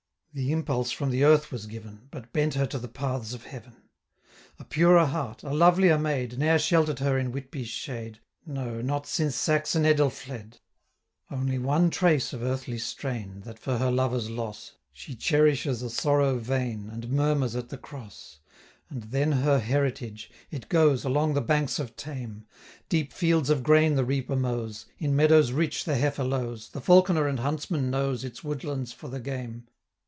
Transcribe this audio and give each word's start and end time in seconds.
The 0.33 0.53
impulse 0.53 0.91
from 0.93 1.09
the 1.09 1.25
earth 1.25 1.51
was 1.51 1.65
given, 1.65 2.07
But 2.09 2.31
bent 2.31 2.53
her 2.53 2.65
to 2.67 2.79
the 2.79 2.87
paths 2.87 3.33
of 3.33 3.43
heaven. 3.43 3.75
A 4.59 4.63
purer 4.63 5.03
heart, 5.05 5.43
a 5.43 5.53
lovelier 5.53 5.97
maid, 5.97 6.31
625 6.31 6.39
Ne'er 6.39 6.57
shelter'd 6.57 6.99
her 6.99 7.17
in 7.19 7.33
Whitby's 7.33 7.67
shade, 7.67 8.19
No, 8.45 8.79
not 8.81 9.05
since 9.05 9.35
Saxon 9.35 9.83
Edelfled; 9.85 10.61
Only 11.29 11.59
one 11.59 11.89
trace 11.89 12.31
of 12.31 12.41
earthly 12.43 12.77
strain, 12.77 13.41
That 13.41 13.59
for 13.59 13.77
her 13.77 13.91
lover's 13.91 14.29
loss 14.29 14.77
She 14.93 15.15
cherishes 15.15 15.81
a 15.81 15.89
sorrow 15.89 16.37
vain, 16.37 16.83
630 16.85 16.93
And 17.09 17.13
murmurs 17.13 17.57
at 17.57 17.67
the 17.67 17.77
cross. 17.77 18.39
And 18.89 19.03
then 19.03 19.33
her 19.33 19.59
heritage; 19.59 20.31
it 20.49 20.69
goes 20.69 21.03
Along 21.03 21.33
the 21.33 21.41
banks 21.41 21.77
of 21.77 21.97
Tame; 21.97 22.45
Deep 22.87 23.11
fields 23.11 23.49
of 23.49 23.63
grain 23.63 23.95
the 23.95 24.05
reaper 24.05 24.37
mows, 24.37 24.85
In 24.97 25.13
meadows 25.13 25.51
rich 25.51 25.83
the 25.83 25.95
heifer 25.97 26.23
lows, 26.23 26.67
635 26.67 26.71
The 26.71 26.85
falconer 26.85 27.27
and 27.27 27.41
huntsman 27.41 27.89
knows 27.91 28.23
Its 28.23 28.41
woodlands 28.41 28.93
for 28.93 29.09
the 29.09 29.19
game. 29.19 29.67